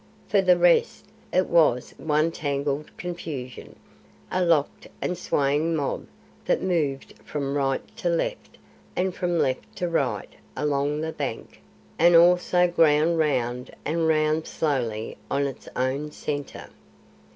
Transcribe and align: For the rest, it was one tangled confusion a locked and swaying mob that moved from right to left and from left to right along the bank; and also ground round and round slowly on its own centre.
For 0.27 0.41
the 0.41 0.57
rest, 0.57 1.05
it 1.31 1.45
was 1.47 1.93
one 1.99 2.31
tangled 2.31 2.89
confusion 2.97 3.75
a 4.31 4.43
locked 4.43 4.87
and 4.99 5.15
swaying 5.15 5.75
mob 5.75 6.07
that 6.45 6.63
moved 6.63 7.13
from 7.23 7.53
right 7.55 7.83
to 7.97 8.09
left 8.09 8.57
and 8.95 9.13
from 9.13 9.37
left 9.37 9.75
to 9.75 9.87
right 9.87 10.33
along 10.57 11.01
the 11.01 11.11
bank; 11.13 11.61
and 11.99 12.15
also 12.15 12.67
ground 12.67 13.19
round 13.19 13.69
and 13.85 14.07
round 14.07 14.47
slowly 14.47 15.17
on 15.29 15.45
its 15.45 15.69
own 15.75 16.09
centre. 16.09 16.69